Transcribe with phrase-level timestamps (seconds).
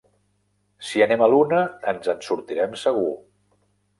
[0.91, 1.59] Si anem a l'una,
[1.93, 3.15] ens en sortirem segur.